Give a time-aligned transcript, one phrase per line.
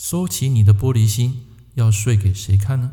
[0.00, 2.92] 收起你的玻璃心，要睡给谁看呢？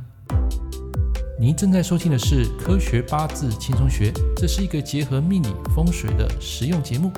[1.40, 7.12] 您正在收听的是《科学八字轻松学》，这是一个结合命理风水的实用节目。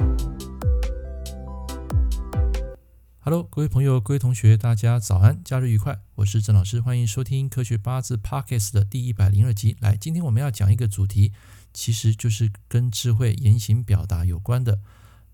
[3.21, 6.01] Hello，各位朋友、各位同学，大家早安，假日愉快！
[6.15, 9.77] 我是郑老师，欢迎收听《科学八字 Podcast》的第一百零二集。
[9.79, 11.31] 来，今天我们要讲一个主题，
[11.73, 14.81] 其实就是跟智慧言行表达有关的。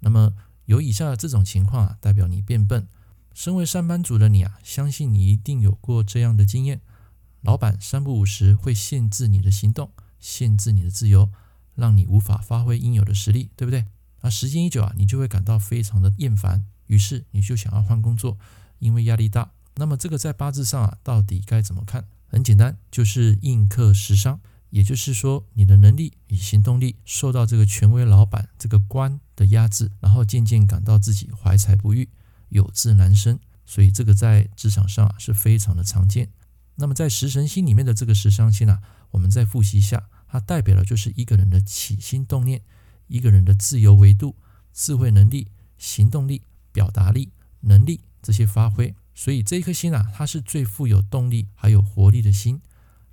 [0.01, 0.33] 那么，
[0.65, 2.87] 有以下的这种情况啊，代表你变笨。
[3.33, 6.81] 身为上班族的你啊，相信你一定有过这样的经验：
[7.41, 11.29] 老板三不五时会限制你的行动，限制你的自由，
[11.75, 13.85] 让你无法发挥应有的实力，对不对？
[14.21, 18.37] 啊时间一久啊，你就会感到非常的厌烦，于是你就想要换工作，
[18.79, 19.51] 因为压力大。
[19.75, 22.07] 那么这个在八字上啊，到底该怎么看？
[22.27, 32.07] 很简单，就是印克食伤，也就是说你的能力与行动力受到这个权威老板这个官的压制，然后渐渐感到自己怀才不遇。
[32.53, 36.29] 有志难伸，所以这个在职场上啊是非常的常见。
[36.75, 42.61] 那么在食神星里面的这个食伤星啊，我们再复习一下，它代表的就是一个人的起心动念，
[43.07, 44.35] 一个人的自由维度、
[44.71, 48.95] 智慧能力、行动力、表达力、能力这些发挥。
[49.15, 52.61] 所以这一颗星啊，它是最富有动力还有活力的星。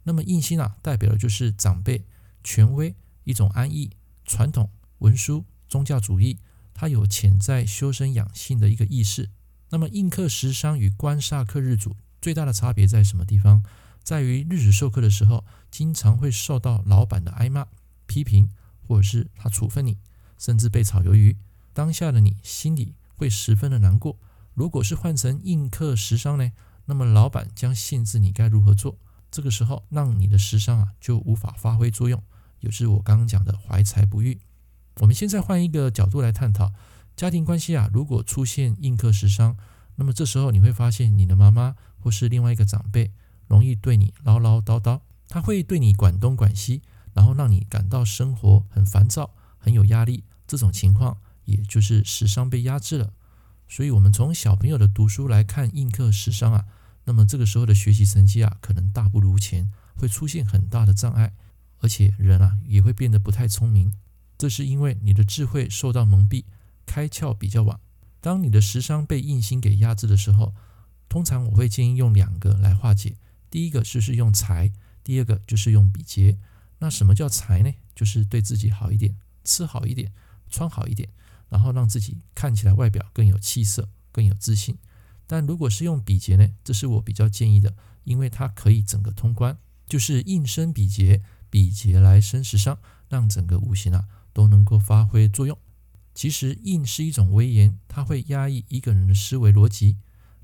[0.05, 2.05] 那么印星啊，代表的就是长辈、
[2.45, 2.95] 权威、
[3.25, 3.91] 一种安逸、
[4.25, 6.39] 传统、文书、宗教主义。
[6.81, 9.29] 它有潜在修身养性的一个意识。
[9.69, 13.63] 那么印克食伤与官煞克日主最大的差别在什么地方？
[14.03, 17.67] 在于日主受克的时候，经常会受到老板的挨骂、
[18.07, 18.49] 批评，
[18.89, 19.99] 或者是他处分你，
[20.39, 21.37] 甚至被炒鱿鱼。
[21.75, 24.19] 当下的你心里会十分的难过。
[24.55, 26.51] 如果是换成印克食伤呢？
[26.87, 28.97] 那么老板将限制你该如何做，
[29.31, 32.23] 这个时候让你的食伤啊就无法发挥作用，
[32.61, 34.41] 也是我刚刚讲的怀才不遇。
[35.01, 36.73] 我们现在换一个角度来探讨
[37.17, 39.57] 家庭关系啊，如果出现印克时伤，
[39.97, 43.11] 那么这时候你会发现你的妈妈或是另外一个长辈
[43.47, 46.83] 容易对你唠唠叨叨，他会对你管东管西，
[47.15, 50.25] 然后让你感到生活很烦躁、很有压力。
[50.47, 53.15] 这种情况也就是时伤被压制了。
[53.69, 56.67] 所以，我们从小朋友的读书来看印克时伤啊，
[57.05, 61.33] 那么这个时候的学习成绩啊，可能大不如前，会出现很大的障碍，
[61.79, 63.95] 而且人啊也会变得不太聪明。
[64.41, 66.45] 这是因为你的智慧受到蒙蔽，
[66.87, 67.79] 开窍比较晚。
[68.23, 70.55] 当你的食伤被印星给压制的时候，
[71.11, 73.17] 通常我会建议用两个来化解。
[73.51, 74.73] 第一个就是用财，
[75.05, 76.39] 第二个就是用比劫。
[76.79, 77.71] 那什么叫财呢？
[77.95, 79.15] 就是对自己好一点，
[79.45, 80.11] 吃好一点，
[80.49, 81.11] 穿好一点，
[81.51, 84.79] 然后让自己看起来外表更有气色，更有自信。
[85.27, 86.49] 但如果是用比劫呢？
[86.65, 87.75] 这是我比较建议的，
[88.05, 92.79] 因为它可以整个通关，就是印生比劫，比劫来生食伤，
[93.11, 94.09] 让整个五行啊。
[94.33, 95.57] 都能够发挥作用。
[96.13, 99.97] 其实印是一种威严，它会压抑一个人的思维逻辑。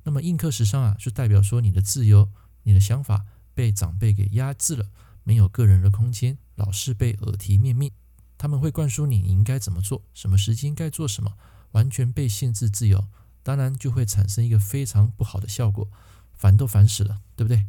[0.04, 2.30] 那么印克食伤啊，就代表说你的自由、
[2.62, 4.88] 你的想法被长辈给压制了，
[5.24, 7.90] 没有个人的空间，老是被耳提面命。
[8.38, 11.36] 他们会灌输你，你应该怎么做，什么时间该做什么，
[11.72, 13.08] 完全被限制自由。
[13.42, 15.90] 当然就会产生一个非常不好的效果，
[16.32, 17.66] 烦都烦死了，对不对？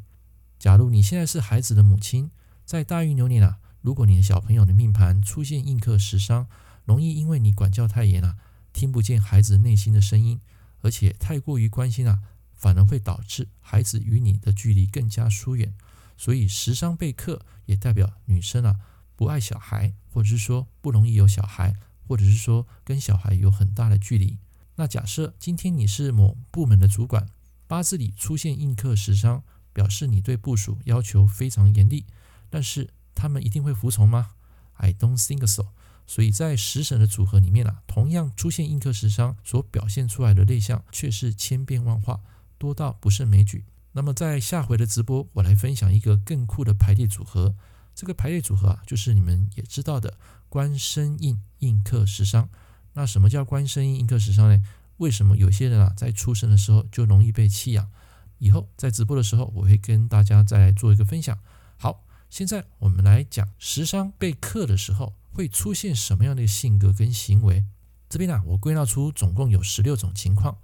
[0.59, 2.31] 假如你现在是孩子的母亲，
[2.63, 3.59] 在大运流年啊。
[3.87, 6.45] 如果你的小朋友的命盘出现印克食伤，
[6.83, 8.35] 容易因为你管教太严啊，
[8.73, 10.41] 听不见孩子内心的声音，
[10.81, 12.19] 而且太过于关心啊，
[12.51, 15.73] 反而会导致孩子与你的距离更加疏远。
[16.17, 18.77] 所以食伤被克也代表女生啊
[19.15, 21.73] 不爱小孩，或者是说不容易有小孩，
[22.05, 24.37] 或者是说跟小孩有很大的距离。
[24.75, 27.25] 那假设今天你是某部门的主管，
[27.67, 32.05] 八字里出现印克食伤，表示你对部属要求非常严厉，
[32.49, 32.89] 但是。
[33.17, 34.29] 他们一定会服从吗
[34.75, 35.69] ？I don't think so。
[36.05, 42.21] 所以在食神的组合里面啊，同样出现印克食伤，所表现出来的类象却是千变万化，
[42.57, 43.65] 多到不胜枚举。
[43.91, 47.55] 那么在下回的直播，我来分享一个更酷的排列组合。
[47.93, 50.17] 这个排列组合啊，就是你们也知道的
[50.47, 52.47] 官身印印克食伤。
[52.93, 54.63] 那什么叫官身印印克食伤呢？
[54.97, 57.89] 为什么有些人啊在出生的时候就容易被弃养？
[58.37, 61.37] 以后在直播的时候，我会跟大家再来做一个分享。
[61.75, 62.06] 好。
[62.29, 67.65] 现在我们来讲食伤被克的时候会出现什么样的性格跟行为。
[68.09, 70.57] 这边呢、啊，我归纳出总共有十六种情况。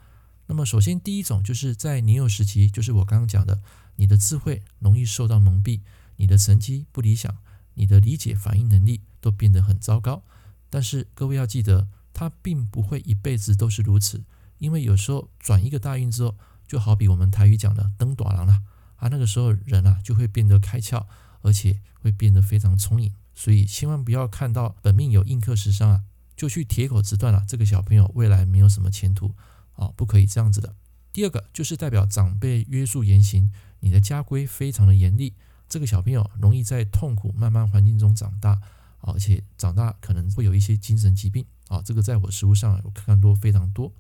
[0.48, 3.62] 那么首先第一种就是在年幼时期，就是我刚刚讲的，
[3.96, 5.82] 你的智慧容易受到蒙蔽，
[6.18, 7.38] 你的成绩不理想，
[7.76, 10.24] 你的理解反应能力都变得很糟糕。
[10.70, 14.24] 但是各位要记得，它并不会一辈子都是如此，
[14.58, 16.36] 因为有时候转一个大运之后，
[16.68, 18.64] 就好比我们台语讲的“登大人”了
[18.98, 21.06] 啊，那个时候人啊就会变得开窍。
[21.44, 26.04] 而且会变得非常聪颖，所以千万不要看到本命有印克食伤啊，
[26.36, 29.36] 就去铁口直断了，这个小朋友未来没有什么前途。
[29.76, 30.76] 啊，不可以这样子的。
[31.12, 35.34] 第二个就是代表长辈约束言行，你的家规非常的严厉，
[35.68, 38.62] 这个小朋友容易在痛苦慢慢环境中长大，
[39.00, 41.44] 而且长大可能会有一些精神疾病。
[41.70, 43.92] 啊，这个在我实务上有看多非常多。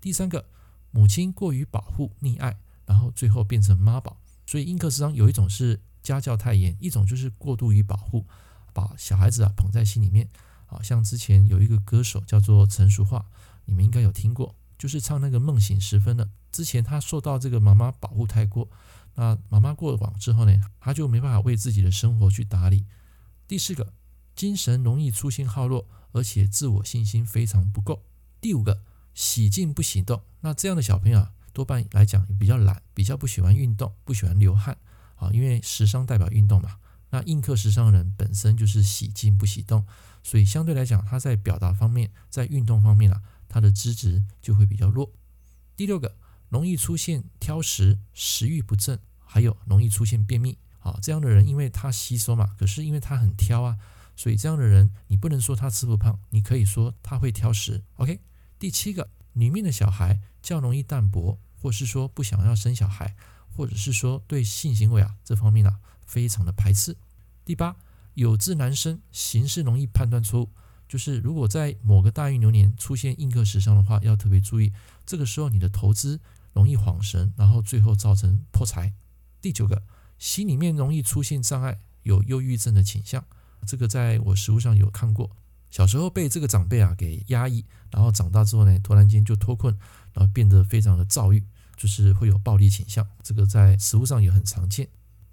[0.00, 0.46] 第三个，
[0.92, 2.56] 母亲过于保护溺爱，
[2.86, 8.26] 然后最后变成妈宝，所以印刻时伤有一种是家教太严，一种就是过度于保护，
[8.72, 10.28] 把小孩子啊捧在心里面。
[10.66, 13.24] 啊，像之前有一个歌手叫做陈淑桦，
[13.64, 16.28] 你们应该有听过，就是唱那个梦醒时分的。
[16.52, 18.68] 之前他受到这个妈妈保护太过，
[19.14, 22.84] 那妈妈过往之后呢，他就没办法为自己的生活去打理。
[23.46, 23.94] 第四个，
[24.36, 28.02] 精神容易出现耗弱，而且自我信心非常不够。
[28.40, 28.82] 第五个，
[29.14, 30.22] 喜静不喜动。
[30.42, 34.76] 那这样的小朋友啊，多半来讲比较懒，比较不喜欢运动，不喜欢流汗。
[35.18, 36.78] 啊，因为时伤代表运动嘛。
[37.10, 39.86] 那印刻时伤人本身就是喜静不喜动。
[40.22, 45.10] 所以相对来讲，他在表达方面，在运动方面啊，他的资质就会比较弱。
[45.76, 46.16] 第六个，
[46.48, 50.58] 容易出现挑食、食欲不振，还有容易出现便秘。
[50.80, 53.78] 啊，这样的人因为他吸收嘛，可是因为他很挑啊，
[54.16, 57.82] 所以这样的人你不能说他吃不胖，你可以说他会挑食。
[57.96, 58.20] OK，
[58.58, 63.16] 第七个，女命的小孩较容易淡薄，或是说不想要生小孩，
[63.58, 66.96] 或者是说对性行为啊这方面啊非常的排斥。
[67.44, 67.74] 第八。
[68.14, 70.50] 有志男生，行事容易判断错误。
[70.88, 74.72] 就是如果在某个大运流年出现印刻时伤的话，要特别注意。
[75.06, 76.18] 这个时候你的投资
[76.52, 78.92] 容易恍神，然后最后造成破财。
[79.40, 79.84] 第九个，
[80.18, 83.24] 心里面容易出现障碍，有忧郁症的倾向。
[83.64, 85.30] 这个在我实物上有看过。
[85.70, 89.72] 小时候被这个长辈啊给压抑，然后长大之后呢，突然间就脱困，
[90.12, 91.44] 然后变得非常的躁郁，
[91.78, 93.08] 就是会有暴力倾向。
[93.22, 94.88] 这个在实物上也很常见。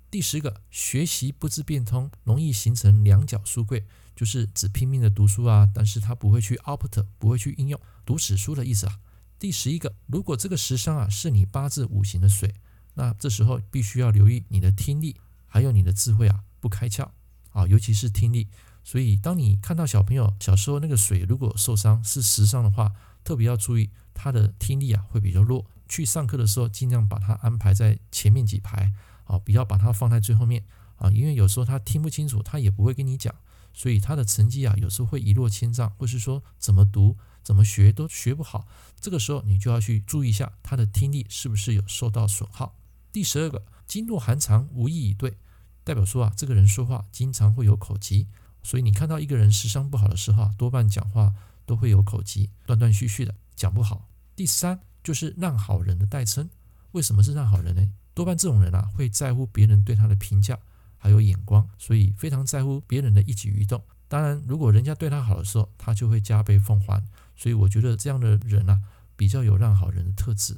[0.09, 3.83] 第十个，学习不知变通，容易形成两脚书柜，
[4.15, 9.00] 就是只拼命的读书啊，但是他不会去 output，不会去应用，读死书的意思啊。
[9.38, 12.56] 第十一个，如果这个时伤啊是你八字五行的水，
[12.94, 17.09] 那这时候必须要留意你的听力，还有你的智慧啊不开窍
[17.50, 18.47] 啊，尤其是听力。
[18.86, 22.94] 所以当你看到小朋友小时候那个水如果受伤是时伤的话，
[23.24, 28.93] 特别要注意他的听力啊会比较弱，去上课的时候尽量把他安排在前面几排。
[29.25, 30.63] 啊，不要把它放在最后面
[30.97, 33.33] 啊，因为有时候他听不清楚，他也不会跟你讲，
[33.73, 38.67] 所以他的成绩啊，有时候会一落千丈，或是说怎么读、怎么学都学不好。
[39.01, 42.77] 这个时候你就要去注意一下他的听力是不是有受到损耗。
[43.11, 45.35] 第十二个，经络寒长，无意以对，
[45.83, 48.27] 代表说啊，这个人说话经常会有口疾，
[48.61, 51.33] 所以你看到一个人时伤不好的时候，多半讲话
[51.65, 54.07] 都会有口疾，断断续续的讲不好。
[54.35, 56.50] 第三就是让好人的代称，
[56.94, 57.88] 为什么是让好人呢？
[58.16, 60.57] 多半这种人啊，会在乎别人对他的评价，
[60.98, 63.84] 还有眼光，所以非常在乎别人的一举一动。
[64.07, 67.06] 当然，如果人家对他好的时候，他就会加倍奉还。
[67.36, 68.81] 所以我觉得这样的人啊，
[69.16, 70.57] 比较有让好人的特质。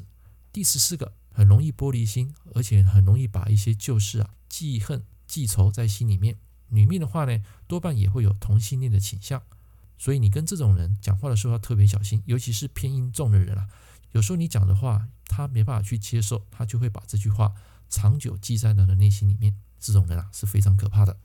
[0.53, 6.37] 第十四个，很容易玻璃心，而且很容易把一些旧事啊记恨、记仇在心里面。
[6.69, 9.41] 女命的话呢，多半也会有同性恋的倾向。
[9.97, 13.67] 所以你跟这种人讲话的时候要特别小心，尤其是偏阴重的人啊。
[14.17, 17.53] 有时候你讲的话，他没办法去接受，他就会把这句话
[17.87, 19.55] 长久记在他的内心里面。
[19.79, 21.19] 这种人啊是非常可怕的。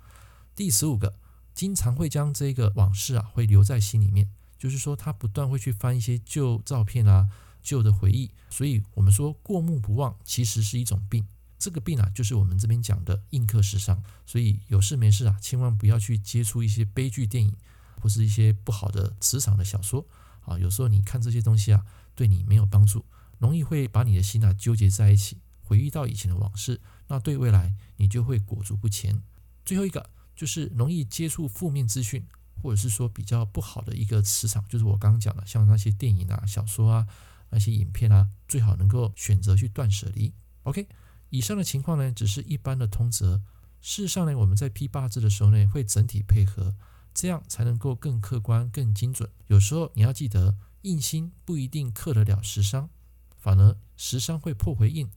[0.55, 1.15] 第十五个，
[1.55, 4.29] 经常会将这个往事啊会留在心里面，
[4.59, 7.31] 就是说他不断会去翻一些旧照片啊、
[7.63, 8.31] 旧的回忆。
[8.51, 11.27] 所以我们说过目不忘其实是一种病，
[11.59, 14.03] 这个病啊就是我们这边讲的印刻时伤。
[14.27, 17.57] 所以有事没事啊，千万不要去接触一些悲剧电影
[18.03, 20.07] 或是一些不好的磁场的小说
[20.45, 20.59] 啊。
[20.59, 21.85] 有时候你看这些东西啊。
[22.15, 23.07] 对你没有帮助，
[23.39, 29.23] 容易会把你的心啊纠结在一起，回忆到以前的往事，那对未来你就会裹足不前。
[29.65, 32.27] 最后一个就是容易接触负面资讯，
[32.63, 37.07] 或者是说比较不好的一个磁场，就是我刚刚讲的，像那些电影啊、小说啊、
[37.49, 40.35] 那些影片啊，最好能够选择去断舍离。
[40.65, 40.87] OK，
[41.31, 43.41] 以上的情况呢，只是一般的通则。
[43.81, 46.75] 事实上呢，我们在批八字的时候呢，会整体配合，
[47.15, 49.31] 这样才能够更客观、更精准。
[49.47, 50.57] 有时候你要记得。
[50.83, 52.91] 印星不一定克得了食伤，
[53.39, 55.09] 反而食伤会破回印，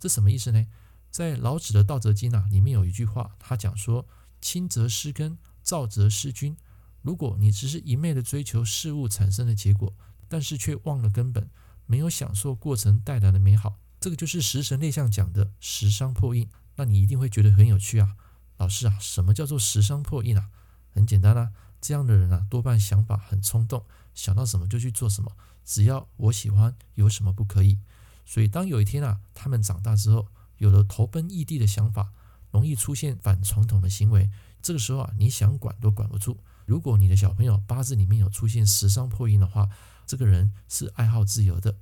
[0.00, 0.66] 这什么意思呢？
[1.08, 4.08] 在老子的《道德经》啊里面有一句话，他讲说
[4.42, 6.56] ：“清则失根，躁则失君。”
[7.00, 9.94] 如果你只是一昧的追求事物产生的结果，
[10.28, 11.48] 但是却忘了根本，
[11.86, 16.50] 没有享受过程带来的美好，这个就是食神类象讲的食伤破印。
[16.74, 18.16] 那你一定会觉得很有趣啊，
[18.56, 20.50] 老师啊，什么叫做食伤破印啊？
[20.94, 23.84] 很简单啊，这样的人啊，多半想法很冲动。
[24.14, 25.32] 想到什么就去做什么，
[25.64, 27.78] 只要我喜欢，有什么不可以？
[28.24, 32.12] 所以当有一天啊，他们长大之后，有了投奔异地的想法，
[32.52, 34.30] 容易出现反传统的行为。
[34.62, 36.38] 这个时候啊，你想管都管不住。
[36.64, 39.68] 如果你的小朋友八字里面有出现时伤破印的话，
[40.06, 41.76] 这个人是爱好自由的，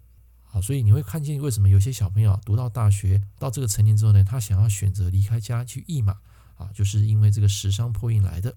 [0.50, 6.16] 啊，所以你会看见为什么有些小朋友读到大学到这个成年之后呢，他想要选择离开家去译马
[6.57, 8.57] 啊，就是因为这个食伤破印来的。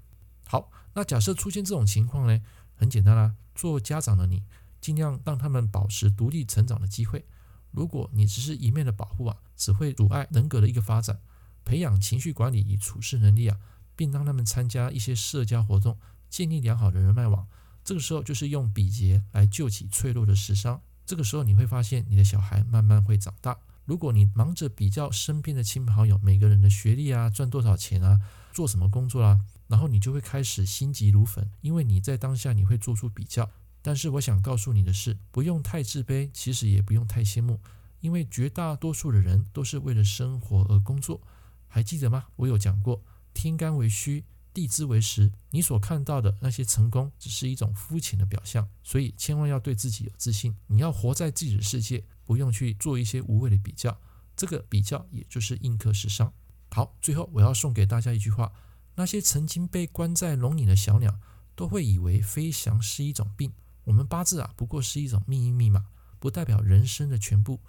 [0.55, 2.41] 好，那假设出现这种情况呢，
[2.75, 4.41] 很简单啦，做家长的你
[4.79, 7.25] 尽量让他们保持独立成长的机会。
[7.71, 11.19] 如果你只是一面的保护啊，只会阻碍人格的一个发展。
[11.65, 13.57] 培养情绪管理与处事能力啊，
[13.97, 15.97] 并让他们参加一些社交活动，
[16.29, 17.45] 建立良好的人脉网。
[17.83, 20.81] 这个时候就是用比劫来救起脆弱的食伤。
[21.05, 23.57] 这个时候你会发现你的小孩慢慢会长大。
[23.83, 28.21] 如果你忙着比较身边的亲朋好友每个人的学历啊、赚多少钱啊、
[28.53, 33.49] 做什么工作啊，然后你就会开始心急如焚，因为你在当下你会做出比较。
[33.81, 37.59] 但是我想告诉你的是，不用太自卑，其实也不用太羡慕，
[37.99, 41.21] 因为绝大多数的人都是为了生活而工作。
[41.67, 42.25] 还记得吗？
[42.35, 43.03] 我有讲过，
[43.33, 45.31] 天干为虚，地支为实。
[45.51, 48.67] 你所看到的那些成功，只是一种肤浅的表象。
[48.83, 50.55] 所以千万要对自己有自信。
[50.67, 53.99] 你要活在自己的世界，不用去做一些无谓的比较。
[54.35, 56.33] 这个比较也就是印克食伤。
[56.71, 58.51] 好，最后我要送给大家一句话：
[58.95, 61.19] 那些曾经被关在笼里的小鸟，
[61.55, 63.53] 都会以为飞翔是一种病。
[63.83, 65.85] 我们八字啊，不过是一种命运密码，
[66.19, 67.59] 不代表人生的全部。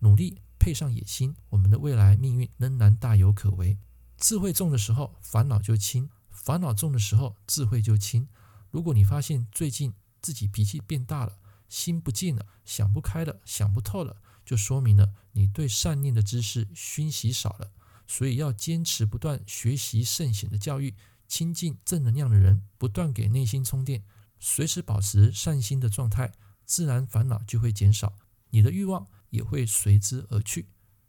[0.00, 3.78] 努力配上野心，我们的未来命运仍然大有可为。
[4.18, 8.28] 智慧重的时候，烦恼就轻；烦恼重的时候，智慧就轻。
[8.70, 11.38] 如果你发现最近自己脾气变大了，
[11.68, 17.70] 心不静了，想不开了，想不透了，就说明了你对善念的知识熏习少了。
[18.06, 20.94] 所以要坚持不断学习圣贤的教育，
[21.26, 24.04] 亲近正能量的人，不断给内心充电。
[24.38, 26.32] 随时保持善心的状态，
[26.64, 28.16] 自然烦恼就会减少，
[28.50, 30.68] 你的欲望也会随之而去。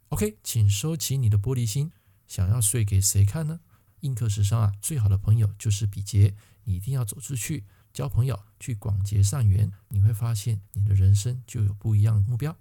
[0.09, 1.91] OK，请收起你的玻璃心，
[2.25, 3.59] 想要睡给谁看呢？
[4.01, 12.57] 印克食伤啊，最好的朋友就是比劫，你一定要走出去交朋友，去广结善缘，你会发现你的人生就有不一样的目标。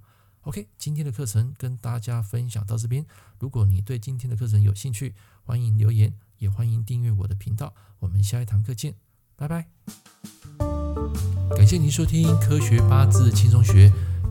[0.47, 3.05] OK，今天的课程跟大家分享到这边。
[3.41, 5.13] 如果你对今天的课程有兴趣，
[5.43, 7.75] 欢迎留言，也欢迎订阅我的频道。
[7.99, 8.95] 我们下一堂课见，
[9.35, 9.67] 拜拜。
[11.57, 13.89] 感谢您收听《科学八字轻松学》，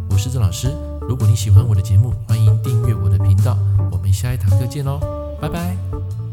[0.09, 0.69] 我是郑老师。
[1.01, 3.57] 如果你喜欢我的节目，欢迎订阅我的频道。
[3.91, 5.01] 我们下一堂课见喽，
[5.41, 6.24] 拜拜。